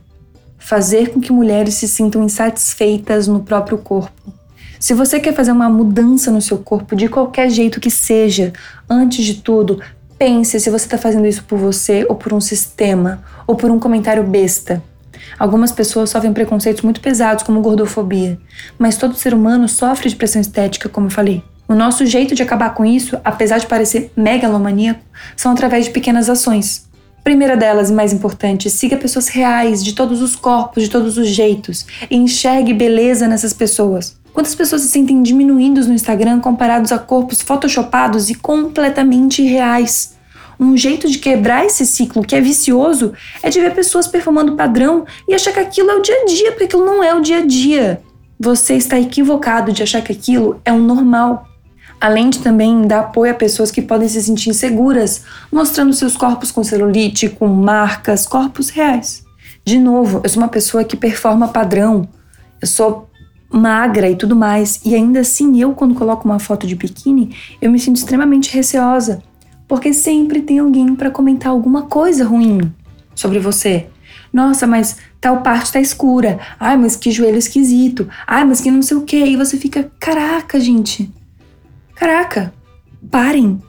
fazer 0.58 1.10
com 1.10 1.20
que 1.20 1.32
mulheres 1.32 1.74
se 1.74 1.88
sintam 1.88 2.24
insatisfeitas 2.24 3.28
no 3.28 3.42
próprio 3.42 3.78
corpo. 3.78 4.34
Se 4.80 4.94
você 4.94 5.20
quer 5.20 5.34
fazer 5.34 5.51
uma 5.51 5.70
mudança 5.70 6.32
no 6.32 6.42
seu 6.42 6.58
corpo, 6.58 6.96
de 6.96 7.08
qualquer 7.08 7.50
jeito 7.50 7.80
que 7.80 7.90
seja, 7.90 8.51
antes 8.90 9.25
de 9.25 9.36
tudo, 9.36 9.82
pense 10.18 10.60
se 10.60 10.70
você 10.70 10.86
está 10.86 10.98
fazendo 10.98 11.28
isso 11.28 11.44
por 11.44 11.58
você 11.58 12.06
ou 12.08 12.16
por 12.16 12.34
um 12.34 12.42
sistema 12.42 13.24
ou 13.48 13.56
por 13.56 13.72
um 13.72 13.80
comentário 13.80 14.24
besta. 14.24 14.84
Algumas 15.38 15.71
pessoas 15.71 16.09
sofrem 16.09 16.33
preconceitos 16.33 16.83
muito 16.83 17.01
pesados, 17.01 17.43
como 17.43 17.61
gordofobia, 17.61 18.39
mas 18.77 18.97
todo 18.97 19.15
ser 19.15 19.33
humano 19.33 19.67
sofre 19.67 20.09
de 20.09 20.15
pressão 20.15 20.41
estética, 20.41 20.89
como 20.89 21.07
eu 21.07 21.11
falei. 21.11 21.43
O 21.67 21.73
nosso 21.73 22.05
jeito 22.05 22.35
de 22.35 22.43
acabar 22.43 22.73
com 22.73 22.83
isso, 22.85 23.17
apesar 23.23 23.57
de 23.57 23.65
parecer 23.65 24.11
megalomaníaco, 24.15 25.00
são 25.38 25.51
através 25.51 25.85
de 25.85 25.91
pequenas 25.91 26.29
ações. 26.29 26.89
Primeira 27.23 27.55
delas 27.55 27.89
e 27.89 27.93
mais 27.93 28.11
importante, 28.11 28.69
siga 28.69 28.97
pessoas 28.97 29.27
reais, 29.27 29.83
de 29.83 29.93
todos 29.93 30.21
os 30.21 30.35
corpos, 30.35 30.83
de 30.83 30.89
todos 30.89 31.17
os 31.17 31.27
jeitos, 31.27 31.85
e 32.09 32.17
enxergue 32.17 32.73
beleza 32.73 33.27
nessas 33.27 33.53
pessoas. 33.53 34.17
Quantas 34.33 34.55
pessoas 34.55 34.81
se 34.81 34.89
sentem 34.89 35.21
diminuídos 35.21 35.88
no 35.88 35.93
Instagram 35.93 36.39
comparados 36.39 36.91
a 36.91 36.97
corpos 36.97 37.41
photoshopados 37.41 38.29
e 38.29 38.35
completamente 38.35 39.41
irreais? 39.41 40.15
Um 40.62 40.77
jeito 40.77 41.10
de 41.10 41.18
quebrar 41.18 41.65
esse 41.65 41.88
ciclo 41.88 42.22
que 42.22 42.36
é 42.36 42.39
vicioso 42.39 43.13
é 43.41 43.50
de 43.50 43.60
ver 43.60 43.74
pessoas 43.74 44.08
performando 44.08 44.56
padrão 44.56 45.08
e 45.27 45.34
achar 45.34 45.51
que 45.51 45.60
aquilo 45.60 45.89
é 45.89 45.96
o 45.96 46.03
dia 46.03 46.22
a 46.22 46.25
dia, 46.25 46.51
porque 46.51 46.65
aquilo 46.65 46.86
não 46.86 47.03
é 47.03 47.15
o 47.15 47.20
dia 47.20 47.39
a 47.39 47.46
dia. 47.46 48.00
Você 48.39 48.75
está 48.75 49.00
equivocado 49.00 49.74
de 49.74 49.82
achar 49.82 50.03
que 50.03 50.12
aquilo 50.12 50.62
é 50.63 50.72
um 50.72 50.80
normal. 50.80 51.48
Além 52.00 52.30
de 52.30 52.39
também 52.39 52.86
dar 52.86 53.00
apoio 53.00 53.32
a 53.32 53.36
pessoas 53.36 53.72
que 53.72 53.82
podem 53.82 54.08
se 54.08 54.22
sentir 54.22 54.51
inseguras, 54.51 55.24
mostrando 55.51 55.94
seus 55.94 56.15
corpos 56.15 56.51
com 56.51 56.63
celulite, 56.63 57.27
com 57.27 57.48
marcas, 57.48 58.27
corpos 58.27 58.70
reais. 58.70 59.24
De 59.65 59.80
novo, 59.80 60.22
eu 60.24 60.30
sou 60.30 60.44
uma 60.44 60.48
pessoa 60.48 60.84
que 60.84 60.96
performa 60.96 61.48
padrão. 61.48 62.08
Eu 62.62 62.68
sou 62.68 63.10
magra 63.50 64.12
e 64.12 64.15
tudo 64.15 64.36
mais, 64.36 64.80
e 64.86 64.94
ainda 64.94 65.22
assim 65.22 65.60
eu 65.60 65.74
quando 65.74 65.96
coloco 65.96 66.24
uma 66.24 66.38
foto 66.38 66.68
de 66.68 66.75
biquíni, 66.75 67.36
eu 67.60 67.70
me 67.72 67.80
sinto 67.80 67.98
extremamente 67.98 68.53
receosa 68.53 69.24
porque 69.72 69.94
sempre 69.94 70.42
tem 70.42 70.60
alguém 70.60 70.94
para 70.94 71.10
comentar 71.10 71.50
alguma 71.50 71.84
coisa 71.84 72.25
ruim 72.25 72.74
sobre 73.16 73.40
você. 73.40 73.88
Nossa, 74.34 74.68
mas 74.68 74.98
tal 75.22 75.42
parte 75.42 75.72
tá 75.72 75.80
escura. 75.80 76.42
Ai, 76.60 76.75
mas 76.75 76.98
que 76.98 77.10
joelho 77.10 77.38
esquisito. 77.38 78.06
Ai, 78.28 78.44
mas 78.44 78.60
que 78.60 78.70
não 78.70 78.82
sei 78.82 78.98
o 78.98 79.04
que. 79.04 79.16
E 79.16 79.38
você 79.38 79.56
fica, 79.56 79.90
caraca, 79.98 80.60
gente. 80.60 81.10
Caraca, 81.96 82.54
parem. 83.10 83.62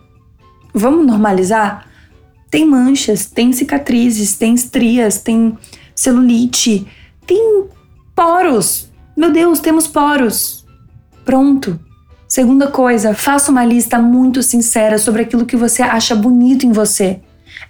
Vamos 0.74 1.06
normalizar? 1.06 1.86
Tem 2.50 2.66
manchas, 2.66 3.26
tem 3.26 3.52
cicatrizes, 3.52 4.36
tem 4.36 4.56
estrias, 4.56 5.20
tem 5.20 5.56
celulite, 5.94 6.84
tem 7.24 7.68
poros. 8.12 8.90
Meu 9.16 9.30
Deus, 9.30 9.60
temos 9.60 9.86
poros. 9.86 10.66
Pronto. 11.24 11.78
Segunda 12.32 12.68
coisa, 12.68 13.12
faça 13.12 13.52
uma 13.52 13.62
lista 13.62 13.98
muito 13.98 14.42
sincera 14.42 14.96
sobre 14.96 15.20
aquilo 15.20 15.44
que 15.44 15.54
você 15.54 15.82
acha 15.82 16.14
bonito 16.14 16.64
em 16.64 16.72
você. 16.72 17.20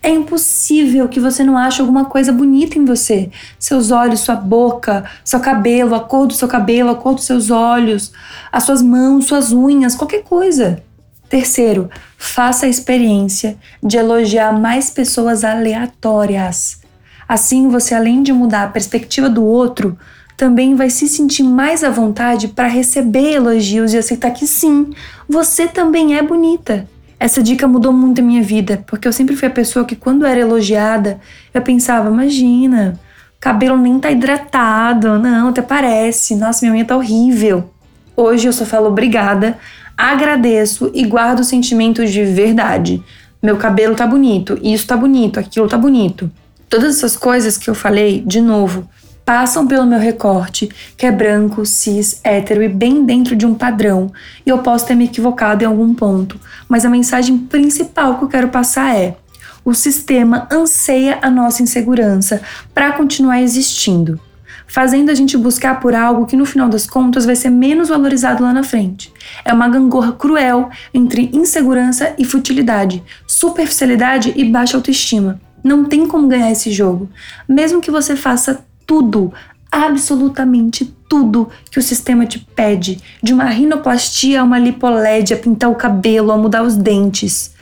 É 0.00 0.09
impossível 0.09 1.09
que 1.09 1.19
você 1.19 1.42
não 1.42 1.59
ache 1.59 1.81
alguma 1.81 2.04
coisa 2.04 2.33
bonita 2.33 2.78
em 2.78 2.85
você. 2.85 3.28
Seus 3.59 3.90
olhos, 3.90 4.21
sua 4.21 4.37
boca, 4.37 5.02
seu 5.25 5.40
cabelo, 5.40 5.97
a 5.97 6.00
cor 6.00 6.28
do 6.28 6.33
seu 6.33 6.47
cabelo, 6.47 6.90
a 6.90 6.95
cor 6.95 7.16
dos 7.16 7.25
seus 7.25 7.50
olhos, 7.50 8.12
as 8.52 8.62
suas 8.62 8.81
mãos, 8.81 9.25
suas 9.25 9.50
unhas, 9.50 9.97
qualquer 9.97 10.23
coisa. 10.23 10.81
Terceiro, 11.28 11.90
faça 12.16 12.66
a 12.66 12.69
experiência 12.69 13.57
de 13.83 13.97
elogiar 13.97 14.52
mais 14.52 14.90
pessoas 14.90 15.42
aleatórias. 15.42 16.81
Assim, 17.28 17.69
você 17.69 17.97
além 17.97 18.23
de 18.23 18.33
mudar 18.33 18.62
a 18.62 18.69
perspectiva 18.69 19.28
do 19.28 19.45
outro, 19.45 19.99
também 20.42 20.75
vai 20.75 20.90
se 20.90 21.06
sentir 21.06 21.44
mais 21.44 21.84
à 21.84 21.88
vontade 21.88 22.49
para 22.49 22.66
receber 22.66 23.34
elogios 23.34 23.94
e 23.94 23.99
aceitar 23.99 24.32
que 24.32 24.44
sim, 24.44 24.90
você 25.28 25.68
também 25.68 26.16
é 26.16 26.22
bonita. 26.22 26.88
Essa 27.16 27.40
dica 27.40 27.68
mudou 27.68 27.92
muito 27.92 28.20
a 28.20 28.25
minha 28.25 28.42
vida, 28.42 28.82
porque 28.88 29.06
eu 29.06 29.12
sempre 29.12 29.37
fui 29.37 29.46
a 29.46 29.52
pessoa 29.52 29.84
que, 29.84 29.94
quando 29.94 30.26
era 30.26 30.40
elogiada, 30.40 31.20
eu 31.54 31.62
pensava: 31.62 32.11
imagina, 32.11 32.99
cabelo 33.38 33.76
nem 33.76 34.00
tá 34.00 34.11
hidratado, 34.11 35.16
não, 35.16 35.50
até 35.50 35.62
parece, 35.62 36.34
nossa, 36.34 36.66
minha 36.66 36.75
unha 36.75 36.84
tá 36.84 36.96
horrível. 36.96 37.70
Hoje 38.16 38.49
eu 38.49 38.52
só 38.52 38.64
falo 38.64 38.88
obrigada, 38.88 39.56
agradeço 39.96 40.90
e 40.92 41.04
guardo 41.04 41.44
sentimentos 41.44 42.11
de 42.11 42.25
verdade. 42.25 43.00
Meu 43.40 43.58
cabelo 43.58 43.94
tá 43.94 44.08
bonito, 44.08 44.58
isso 44.61 44.88
tá 44.88 44.96
bonito, 44.96 45.38
aquilo 45.38 45.68
tá 45.68 45.78
bonito. 45.78 46.28
Todas 46.68 46.96
essas 46.96 47.16
coisas 47.16 47.56
que 47.56 47.70
eu 47.70 47.76
falei, 47.76 48.25
de 48.26 48.40
novo, 48.40 48.88
passam 49.33 49.67
pelo 49.67 49.87
meu 49.87 49.99
recorte, 49.99 50.69
que 50.95 51.07
é 51.07 51.11
branco, 51.11 51.65
cis, 51.65 52.21
hétero 52.23 52.62
e 52.62 52.69
bem 52.69 53.03
dentro 53.03 53.35
de 53.35 53.47
um 53.47 53.55
padrão, 53.55 54.12
e 54.45 54.51
eu 54.51 54.59
posso 54.59 54.85
ter 54.85 54.95
me 54.95 55.07
equivocado 55.07 55.65
em 55.65 55.67
algum 55.67 55.95
ponto, 55.95 56.39
mas 56.69 56.85
a 56.85 56.91
mensagem 56.91 57.39
principal 57.39 58.19
que 58.19 58.25
eu 58.25 58.29
quero 58.29 58.49
passar 58.51 58.95
é: 58.95 59.17
o 59.65 59.73
sistema 59.73 60.47
anseia 60.53 61.19
a 61.23 61.31
nossa 61.31 61.62
insegurança 61.62 62.43
para 62.75 62.93
continuar 62.93 63.41
existindo, 63.41 64.21
fazendo 64.67 65.09
a 65.09 65.15
gente 65.15 65.35
buscar 65.39 65.81
por 65.81 65.95
algo 65.95 66.27
que 66.27 66.37
no 66.37 66.45
final 66.45 66.69
das 66.69 66.87
contas 66.87 67.25
vai 67.25 67.35
ser 67.35 67.49
menos 67.49 67.89
valorizado 67.89 68.43
lá 68.45 68.53
na 68.53 68.62
frente. 68.62 69.11
É 69.47 69.53
uma 69.55 69.67
gangorra 69.67 70.12
cruel 70.12 70.69
entre 70.93 71.31
insegurança 71.33 72.15
e 72.19 72.25
futilidade, 72.27 73.03
superficialidade 73.27 74.35
e 74.37 74.45
baixa 74.45 74.77
autoestima. 74.77 75.41
Não 75.65 75.87
tem 75.87 76.07
como 76.07 76.29
ganhar 76.29 76.53
esse 76.53 76.71
jogo. 76.71 77.09
Mesmo 77.49 77.81
que 77.81 77.91
você 77.91 78.15
faça 78.15 78.62
tudo, 78.92 79.32
absolutamente 79.70 80.84
tudo 81.08 81.49
que 81.70 81.78
o 81.78 81.82
sistema 81.82 82.26
te 82.26 82.38
pede, 82.38 83.00
de 83.22 83.32
uma 83.32 83.46
rinoplastia 83.46 84.42
a 84.42 84.44
uma 84.44 84.58
lipoled, 84.58 85.32
a 85.32 85.37
pintar 85.38 85.70
o 85.70 85.75
cabelo, 85.75 86.30
a 86.30 86.37
mudar 86.37 86.62
os 86.62 86.76
dentes. 86.76 87.54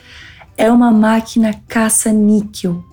É 0.57 0.69
uma 0.69 0.91
máquina 0.91 1.55
caça-níquel. 1.69 2.83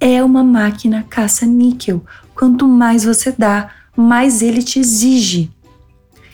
É 0.00 0.24
uma 0.24 0.42
máquina 0.42 1.06
caça-níquel. 1.08 2.02
Quanto 2.34 2.66
mais 2.66 3.04
você 3.04 3.30
dá, 3.30 3.70
mais 3.96 4.42
ele 4.42 4.60
te 4.60 4.80
exige. 4.80 5.48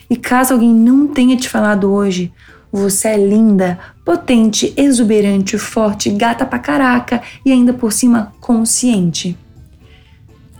E 0.09 0.15
caso 0.15 0.53
alguém 0.53 0.73
não 0.73 1.07
tenha 1.07 1.37
te 1.37 1.47
falado 1.47 1.91
hoje, 1.91 2.33
você 2.71 3.09
é 3.09 3.17
linda, 3.17 3.77
potente, 4.03 4.73
exuberante, 4.75 5.59
forte, 5.59 6.09
gata 6.09 6.43
pra 6.43 6.57
caraca 6.57 7.21
e 7.45 7.51
ainda 7.51 7.71
por 7.71 7.93
cima 7.93 8.33
consciente. 8.41 9.37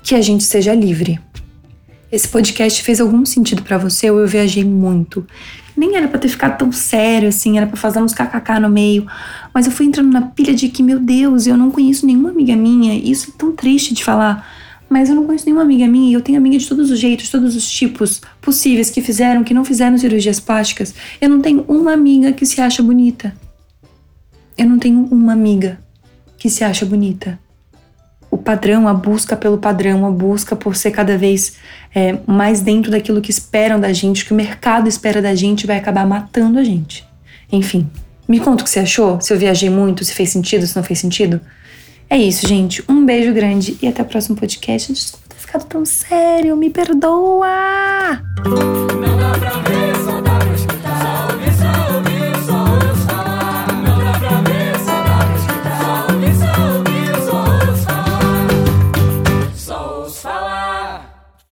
Que 0.04 0.14
a 0.14 0.22
gente 0.22 0.44
seja 0.44 0.76
livre. 0.76 1.20
Esse 2.12 2.28
podcast 2.28 2.84
fez 2.84 3.02
algum 3.02 3.26
sentido 3.26 3.64
para 3.64 3.78
você 3.78 4.12
ou 4.12 4.20
eu 4.20 4.28
viajei 4.28 4.64
muito? 4.64 5.26
Nem 5.76 5.96
era 5.96 6.08
para 6.08 6.20
ter 6.20 6.28
ficado 6.28 6.60
tão 6.60 6.72
sério 6.72 7.30
assim, 7.30 7.58
era 7.58 7.66
para 7.66 7.78
fazer 7.78 8.00
uns 8.00 8.14
kkk 8.14 8.60
no 8.62 8.70
meio, 8.70 9.08
mas 9.52 9.66
eu 9.66 9.72
fui 9.72 9.88
entrando 9.88 10.12
na 10.12 10.22
pilha 10.22 10.54
de 10.54 10.70
que, 10.70 10.84
meu 10.84 11.00
Deus, 11.00 11.48
eu 11.48 11.58
não 11.58 11.72
conheço 11.72 12.06
nenhuma 12.06 12.30
amiga 12.30 12.56
minha, 12.56 12.94
isso 12.94 13.32
é 13.32 13.34
tão 13.36 13.54
triste 13.54 13.96
de 13.96 14.04
falar 14.04 14.48
mas 14.94 15.10
eu 15.10 15.16
não 15.16 15.26
conheço 15.26 15.46
nenhuma 15.46 15.64
amiga 15.64 15.88
minha 15.88 16.12
e 16.12 16.14
eu 16.14 16.22
tenho 16.22 16.38
amiga 16.38 16.56
de 16.56 16.68
todos 16.68 16.92
os 16.92 17.00
jeitos, 17.00 17.28
todos 17.28 17.56
os 17.56 17.68
tipos 17.68 18.22
possíveis 18.40 18.92
que 18.92 19.02
fizeram, 19.02 19.44
que 19.44 19.52
não 19.52 19.66
fizeram 19.66 19.98
cirurgias 19.98 20.40
plásticas. 20.40 20.94
Eu 21.20 21.30
não 21.30 21.42
tenho 21.42 21.66
uma 21.68 21.94
amiga 21.94 22.32
que 22.32 22.46
se 22.46 22.62
acha 22.62 22.84
bonita. 22.84 23.36
Eu 24.56 24.70
não 24.70 24.78
tenho 24.78 25.08
uma 25.10 25.34
amiga 25.34 25.80
que 26.38 26.48
se 26.48 26.64
acha 26.64 26.86
bonita. 26.86 27.40
O 28.34 28.38
padrão, 28.40 28.88
a 28.88 28.96
busca 28.96 29.38
pelo 29.38 29.60
padrão, 29.60 30.08
a 30.08 30.10
busca 30.10 30.56
por 30.56 30.76
ser 30.76 30.90
cada 30.90 31.16
vez 31.16 31.54
é, 31.94 32.18
mais 32.26 32.62
dentro 32.62 32.90
daquilo 32.90 33.22
que 33.22 33.30
esperam 33.30 33.80
da 33.80 33.94
gente, 33.94 34.26
que 34.26 34.34
o 34.34 34.36
mercado 34.36 34.90
espera 34.90 35.22
da 35.22 35.36
gente, 35.36 35.68
vai 35.68 35.78
acabar 35.78 36.04
matando 36.04 36.58
a 36.58 36.64
gente. 36.64 37.08
Enfim, 37.52 37.88
me 38.28 38.40
conta 38.40 38.64
o 38.64 38.66
que 38.66 38.72
você 38.72 38.80
achou, 38.80 39.22
se 39.22 39.32
eu 39.32 39.38
viajei 39.38 39.70
muito, 39.70 40.04
se 40.04 40.16
fez 40.16 40.32
sentido, 40.32 40.66
se 40.66 40.76
não 40.76 40.82
fez 40.82 40.98
sentido. 40.98 41.40
É 42.10 42.18
isso, 42.18 42.48
gente. 42.48 42.84
Um 42.90 43.06
beijo 43.06 43.32
grande 43.34 43.78
e 43.80 43.88
até 43.88 44.02
o 44.02 44.06
próximo 44.06 44.36
podcast. 44.36 44.92
Desculpa 44.92 45.28
ter 45.30 45.36
ficado 45.36 45.66
tão 45.66 45.86
sério, 45.86 46.58
me 46.58 46.72
perdoa! 46.72 48.20